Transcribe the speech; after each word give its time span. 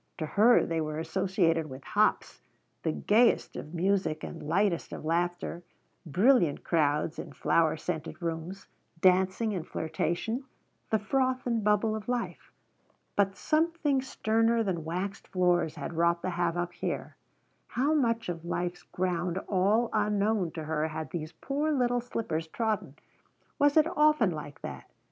To 0.17 0.25
her 0.25 0.65
they 0.65 0.81
were 0.81 0.97
associated 0.97 1.69
with 1.69 1.83
hops, 1.83 2.41
the 2.81 2.91
gayest 2.91 3.55
of 3.55 3.75
music 3.75 4.23
and 4.23 4.41
lightest 4.41 4.91
of 4.91 5.05
laughter, 5.05 5.61
brilliant 6.07 6.63
crowds 6.63 7.19
in 7.19 7.33
flower 7.33 7.77
scented 7.77 8.19
rooms, 8.19 8.65
dancing 8.99 9.53
and 9.53 9.63
flirtation 9.67 10.45
the 10.89 10.97
froth 10.97 11.45
and 11.45 11.63
bubble 11.63 11.95
of 11.95 12.09
life. 12.09 12.51
But 13.15 13.35
something 13.35 14.01
sterner 14.01 14.63
than 14.63 14.83
waxed 14.83 15.27
floors 15.27 15.75
had 15.75 15.93
wrought 15.93 16.23
the 16.23 16.31
havoc 16.31 16.73
here. 16.73 17.15
How 17.67 17.93
much 17.93 18.27
of 18.27 18.43
life's 18.43 18.81
ground 18.81 19.37
all 19.47 19.91
unknown 19.93 20.49
to 20.53 20.63
her 20.63 20.87
had 20.87 21.11
these 21.11 21.33
poor 21.33 21.71
little 21.71 22.01
slippers 22.01 22.47
trodden? 22.47 22.95
Was 23.59 23.77
it 23.77 23.85
often 23.95 24.31
like 24.31 24.61
that? 24.61 24.89